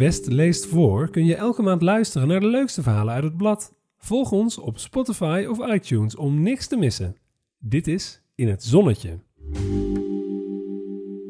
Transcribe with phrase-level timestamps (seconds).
[0.00, 3.74] West leest voor kun je elke maand luisteren naar de leukste verhalen uit het blad.
[3.96, 7.16] Volg ons op Spotify of iTunes om niks te missen.
[7.58, 9.18] Dit is In het Zonnetje.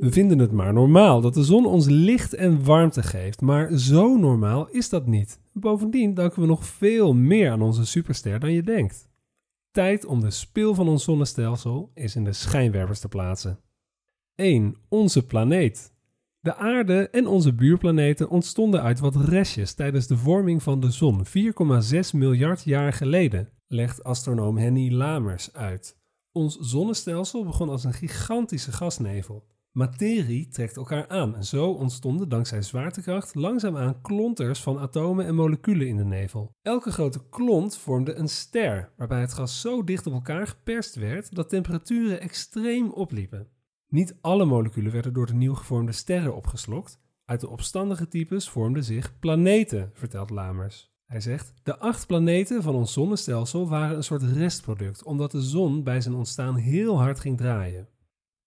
[0.00, 4.16] We vinden het maar normaal dat de zon ons licht en warmte geeft, maar zo
[4.16, 5.40] normaal is dat niet.
[5.52, 9.08] Bovendien danken we nog veel meer aan onze superster dan je denkt.
[9.70, 13.58] Tijd om de spil van ons zonnestelsel eens in de schijnwerpers te plaatsen.
[14.34, 14.76] 1.
[14.88, 15.93] Onze planeet.
[16.44, 21.26] De aarde en onze buurplaneten ontstonden uit wat restjes tijdens de vorming van de zon
[21.26, 21.30] 4,6
[22.12, 25.96] miljard jaar geleden, legt astronoom Henny Lamers uit.
[26.32, 29.46] Ons zonnestelsel begon als een gigantische gasnevel.
[29.72, 35.88] Materie trekt elkaar aan en zo ontstonden dankzij zwaartekracht langzaamaan klonters van atomen en moleculen
[35.88, 36.50] in de nevel.
[36.62, 41.34] Elke grote klont vormde een ster, waarbij het gas zo dicht op elkaar geperst werd
[41.34, 43.48] dat temperaturen extreem opliepen.
[43.88, 47.02] Niet alle moleculen werden door de nieuw gevormde sterren opgeslokt.
[47.24, 50.92] Uit de opstandige types vormden zich planeten, vertelt Lamers.
[51.06, 55.82] Hij zegt: De acht planeten van ons zonnestelsel waren een soort restproduct, omdat de zon
[55.82, 57.88] bij zijn ontstaan heel hard ging draaien.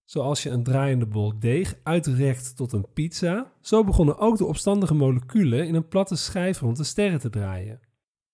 [0.05, 4.93] Zoals je een draaiende bol deeg uitrekt tot een pizza, zo begonnen ook de opstandige
[4.93, 7.79] moleculen in een platte schijf rond de sterren te draaien.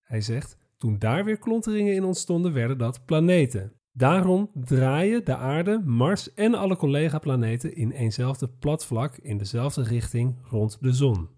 [0.02, 3.72] Hij zegt: Toen daar weer klonteringen in ontstonden, werden dat planeten.
[3.96, 10.36] Daarom draaien de aarde, Mars en alle collega-planeten in eenzelfde plat vlak in dezelfde richting
[10.42, 11.28] rond de zon.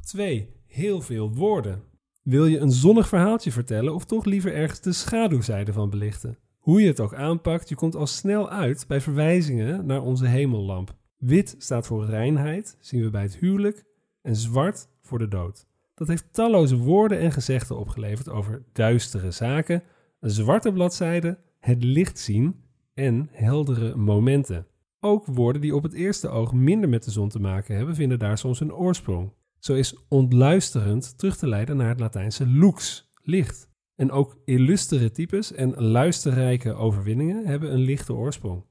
[0.00, 0.54] 2.
[0.66, 1.82] Heel veel woorden.
[2.22, 6.38] Wil je een zonnig verhaaltje vertellen of toch liever ergens de schaduwzijde van belichten?
[6.58, 10.94] Hoe je het ook aanpakt, je komt al snel uit bij verwijzingen naar onze hemellamp.
[11.16, 13.84] Wit staat voor reinheid, zien we bij het huwelijk,
[14.22, 15.66] en zwart voor de dood.
[15.94, 19.82] Dat heeft talloze woorden en gezegden opgeleverd over duistere zaken,
[20.20, 22.54] een zwarte bladzijde, het licht zien
[22.94, 24.66] en heldere momenten.
[25.00, 28.18] Ook woorden die op het eerste oog minder met de zon te maken hebben, vinden
[28.18, 29.32] daar soms een oorsprong.
[29.58, 33.68] Zo is ontluisterend terug te leiden naar het Latijnse lux, licht.
[33.94, 38.64] En ook illustere types en luisterrijke overwinningen hebben een lichte oorsprong.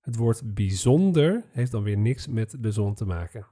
[0.00, 3.46] Het woord bijzonder heeft dan weer niks met de zon te maken.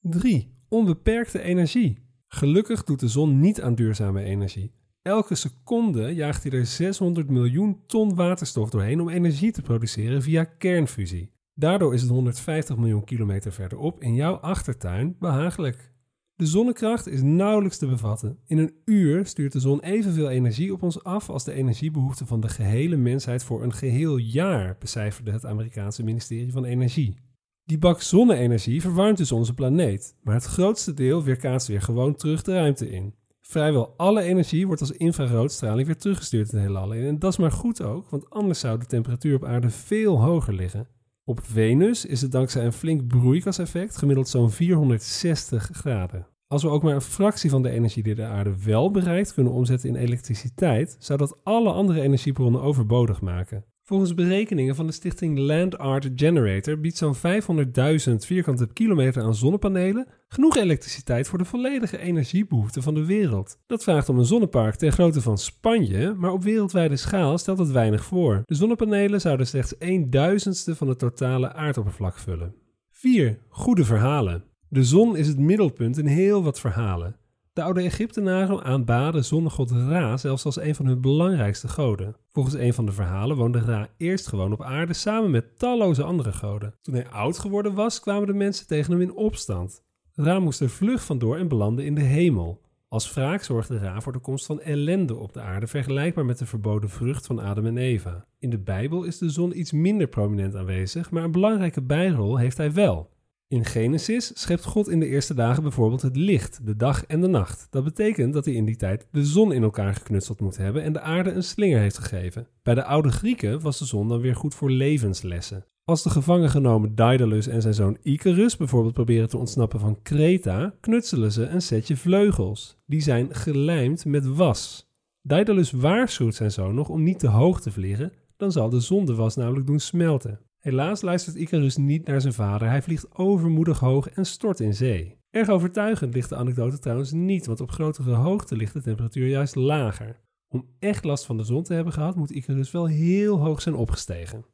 [0.00, 0.56] 3.
[0.68, 1.98] Onbeperkte energie.
[2.26, 4.72] Gelukkig doet de zon niet aan duurzame energie.
[5.08, 10.44] Elke seconde jaagt hij er 600 miljoen ton waterstof doorheen om energie te produceren via
[10.44, 11.30] kernfusie.
[11.54, 15.92] Daardoor is het 150 miljoen kilometer verderop in jouw achtertuin behagelijk.
[16.34, 18.38] De zonnekracht is nauwelijks te bevatten.
[18.46, 22.40] In een uur stuurt de zon evenveel energie op ons af als de energiebehoeften van
[22.40, 27.16] de gehele mensheid voor een geheel jaar, becijferde het Amerikaanse ministerie van Energie.
[27.64, 32.42] Die bak zonne-energie verwarmt dus onze planeet, maar het grootste deel weerkaatst weer gewoon terug
[32.42, 33.14] de ruimte in.
[33.50, 36.94] Vrijwel alle energie wordt als infraroodstraling weer teruggestuurd in het heelal.
[36.94, 40.54] En dat is maar goed ook, want anders zou de temperatuur op aarde veel hoger
[40.54, 40.88] liggen.
[41.24, 46.26] Op Venus is het dankzij een flink broeikaseffect gemiddeld zo'n 460 graden.
[46.46, 49.52] Als we ook maar een fractie van de energie die de aarde wel bereikt kunnen
[49.52, 53.64] omzetten in elektriciteit, zou dat alle andere energiebronnen overbodig maken.
[53.82, 60.06] Volgens berekeningen van de stichting Land Art Generator biedt zo'n 500.000 vierkante kilometer aan zonnepanelen
[60.28, 63.58] genoeg elektriciteit voor de volledige energiebehoeften van de wereld.
[63.66, 67.70] Dat vraagt om een zonnepark ter grootte van Spanje, maar op wereldwijde schaal stelt het
[67.70, 68.42] weinig voor.
[68.44, 72.54] De zonnepanelen zouden slechts 1 duizendste van het totale aardoppervlak vullen.
[72.90, 73.38] 4.
[73.48, 74.44] Goede verhalen.
[74.68, 77.16] De zon is het middelpunt in heel wat verhalen.
[77.52, 82.16] De oude Egyptenaren aanbaden zonnegod Ra zelfs als een van hun belangrijkste goden.
[82.28, 86.32] Volgens een van de verhalen woonde Ra eerst gewoon op aarde samen met talloze andere
[86.32, 86.74] goden.
[86.82, 89.86] Toen hij oud geworden was, kwamen de mensen tegen hem in opstand.
[90.20, 92.60] Ra moest er vlug vandoor en belandde in de hemel.
[92.88, 96.46] Als wraak zorgde Ra voor de komst van ellende op de aarde, vergelijkbaar met de
[96.46, 98.26] verboden vrucht van Adam en Eva.
[98.38, 102.56] In de Bijbel is de zon iets minder prominent aanwezig, maar een belangrijke bijrol heeft
[102.56, 103.10] hij wel.
[103.48, 107.28] In Genesis schept God in de eerste dagen bijvoorbeeld het licht, de dag en de
[107.28, 107.66] nacht.
[107.70, 110.92] Dat betekent dat hij in die tijd de zon in elkaar geknutseld moet hebben en
[110.92, 112.48] de aarde een slinger heeft gegeven.
[112.62, 115.64] Bij de oude Grieken was de zon dan weer goed voor levenslessen.
[115.88, 120.74] Als de gevangen genomen Daedalus en zijn zoon Icarus bijvoorbeeld proberen te ontsnappen van Kreta,
[120.80, 122.78] knutselen ze een setje vleugels.
[122.86, 124.90] Die zijn gelijmd met was.
[125.22, 129.04] Daedalus waarschuwt zijn zoon nog om niet te hoog te vliegen, dan zal de zon
[129.04, 130.40] de was namelijk doen smelten.
[130.58, 132.68] Helaas luistert Icarus niet naar zijn vader.
[132.68, 135.16] Hij vliegt overmoedig hoog en stort in zee.
[135.30, 139.54] Erg overtuigend ligt de anekdote trouwens niet, want op grotere hoogte ligt de temperatuur juist
[139.54, 140.20] lager.
[140.48, 143.74] Om echt last van de zon te hebben gehad, moet Icarus wel heel hoog zijn
[143.74, 144.44] opgestegen.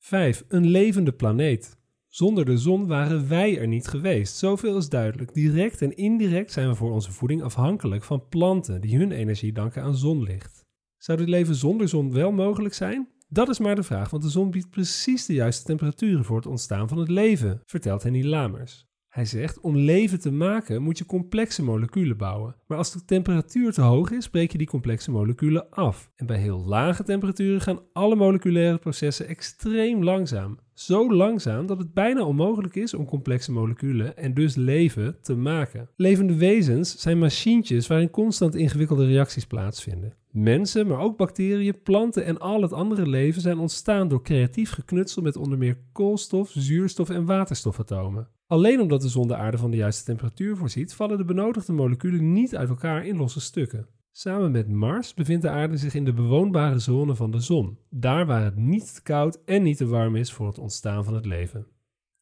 [0.00, 0.44] 5.
[0.48, 1.78] Een levende planeet.
[2.08, 4.36] Zonder de zon waren wij er niet geweest.
[4.36, 5.34] Zoveel is duidelijk.
[5.34, 9.82] Direct en indirect zijn we voor onze voeding afhankelijk van planten die hun energie danken
[9.82, 10.64] aan zonlicht.
[10.98, 13.08] Zou dit leven zonder zon wel mogelijk zijn?
[13.28, 16.46] Dat is maar de vraag, want de zon biedt precies de juiste temperaturen voor het
[16.46, 18.89] ontstaan van het leven, vertelt Henny Lamers.
[19.10, 22.54] Hij zegt, om leven te maken moet je complexe moleculen bouwen.
[22.66, 26.10] Maar als de temperatuur te hoog is, breek je die complexe moleculen af.
[26.16, 30.58] En bij heel lage temperaturen gaan alle moleculaire processen extreem langzaam.
[30.74, 35.88] Zo langzaam dat het bijna onmogelijk is om complexe moleculen en dus leven te maken.
[35.96, 40.14] Levende wezens zijn machientjes waarin constant ingewikkelde reacties plaatsvinden.
[40.30, 45.22] Mensen, maar ook bacteriën, planten en al het andere leven zijn ontstaan door creatief geknutsel
[45.22, 48.28] met onder meer koolstof, zuurstof en waterstofatomen.
[48.50, 52.32] Alleen omdat de zon de aarde van de juiste temperatuur voorziet, vallen de benodigde moleculen
[52.32, 53.86] niet uit elkaar in losse stukken.
[54.12, 58.26] Samen met Mars bevindt de aarde zich in de bewoonbare zone van de zon, daar
[58.26, 61.26] waar het niet te koud en niet te warm is voor het ontstaan van het
[61.26, 61.66] leven.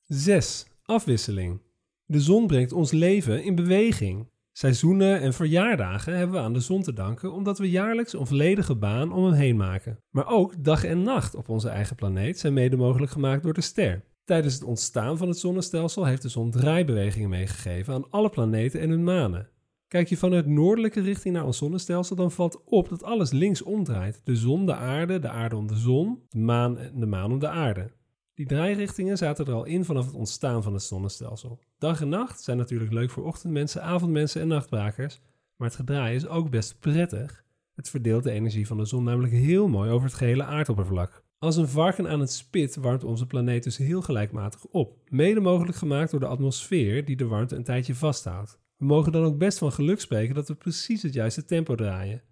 [0.05, 0.67] 6.
[0.83, 1.61] Afwisseling.
[2.05, 4.31] De zon brengt ons leven in beweging.
[4.53, 8.77] Seizoenen en verjaardagen hebben we aan de zon te danken omdat we jaarlijks een volledige
[8.77, 9.99] baan om hem heen maken.
[10.11, 13.61] Maar ook dag en nacht op onze eigen planeet zijn mede mogelijk gemaakt door de
[13.61, 14.05] ster.
[14.29, 18.91] Tijdens het ontstaan van het zonnestelsel heeft de zon draaibewegingen meegegeven aan alle planeten en
[18.91, 19.49] hun manen.
[19.87, 24.21] Kijk je vanuit noordelijke richting naar ons zonnestelsel, dan valt op dat alles links omdraait.
[24.25, 27.39] De zon, de aarde, de aarde om de zon, de maan en de maan om
[27.39, 27.91] de aarde.
[28.35, 31.59] Die draairichtingen zaten er al in vanaf het ontstaan van het zonnestelsel.
[31.79, 35.21] Dag en nacht zijn natuurlijk leuk voor ochtendmensen, avondmensen en nachtbrakers,
[35.57, 37.45] maar het gedraai is ook best prettig.
[37.75, 41.27] Het verdeelt de energie van de zon namelijk heel mooi over het gehele aardoppervlak.
[41.39, 45.77] Als een varken aan het spit warmt onze planeet dus heel gelijkmatig op, mede mogelijk
[45.77, 48.59] gemaakt door de atmosfeer die de warmte een tijdje vasthoudt.
[48.77, 52.23] We mogen dan ook best van geluk spreken dat we precies het juiste tempo draaien.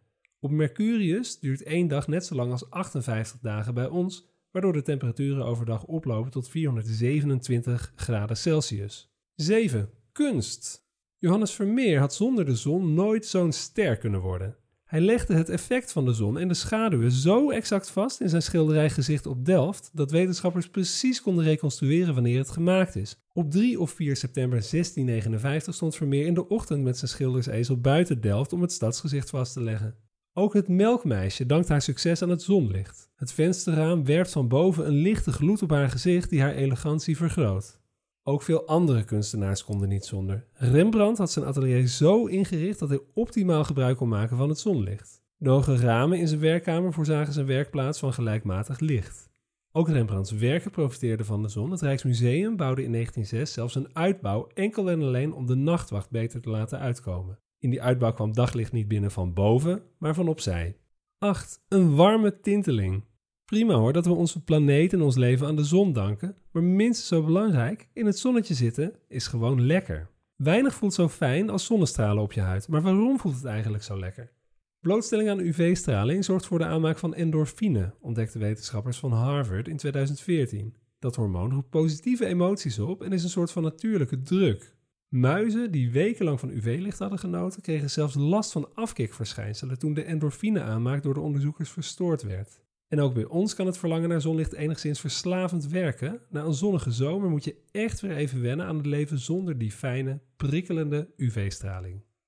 [0.41, 4.82] Op Mercurius duurt één dag net zo lang als 58 dagen bij ons, waardoor de
[4.82, 9.12] temperaturen overdag oplopen tot 427 graden Celsius.
[9.35, 9.91] 7.
[10.12, 10.88] Kunst.
[11.19, 14.56] Johannes Vermeer had zonder de zon nooit zo'n ster kunnen worden.
[14.87, 18.43] Hij legde het effect van de zon en de schaduwen zo exact vast in zijn
[18.43, 23.17] schilderij Gezicht op Delft dat wetenschappers precies konden reconstrueren wanneer het gemaakt is.
[23.33, 28.21] Op 3 of 4 september 1659 stond Vermeer in de ochtend met zijn schildersezel buiten
[28.21, 29.94] Delft om het stadsgezicht vast te leggen.
[30.33, 33.11] Ook het melkmeisje dankt haar succes aan het zonlicht.
[33.15, 37.81] Het vensterraam werpt van boven een lichte gloed op haar gezicht die haar elegantie vergroot.
[38.28, 40.46] Ook veel andere kunstenaars konden niet zonder.
[40.52, 45.23] Rembrandt had zijn atelier zo ingericht dat hij optimaal gebruik kon maken van het zonlicht.
[45.37, 49.31] De hoge ramen in zijn werkkamer voorzagen zijn werkplaats van gelijkmatig licht.
[49.73, 51.70] Ook Rembrandts werken profiteerden van de zon.
[51.70, 56.40] Het Rijksmuseum bouwde in 1906 zelfs een uitbouw enkel en alleen om de nachtwacht beter
[56.40, 57.38] te laten uitkomen.
[57.58, 60.76] In die uitbouw kwam daglicht niet binnen van boven, maar van opzij.
[61.19, 61.61] 8.
[61.69, 63.05] Een warme tinteling.
[63.47, 67.09] Prima hoor dat we onze planeet en ons leven aan de zon danken, maar minstens
[67.09, 70.11] zo belangrijk, in het zonnetje zitten is gewoon lekker.
[70.37, 73.99] Weinig voelt zo fijn als zonnestralen op je huid, maar waarom voelt het eigenlijk zo
[73.99, 74.33] lekker?
[74.81, 80.75] Blootstelling aan UV-straling zorgt voor de aanmaak van endorfine, ontdekten wetenschappers van Harvard in 2014.
[80.99, 84.77] Dat hormoon roept positieve emoties op en is een soort van natuurlijke druk.
[85.09, 90.63] Muizen die wekenlang van UV-licht hadden genoten, kregen zelfs last van afkikverschijnselen toen de endorfine
[90.63, 92.65] aanmaak door de onderzoekers verstoord werd.
[92.88, 96.21] En ook bij ons kan het verlangen naar zonlicht enigszins verslavend werken.
[96.31, 99.73] Na een zonnige zomer moet je echt weer even wennen aan het leven zonder die
[99.73, 102.03] fijne, prikkelende UV-straling.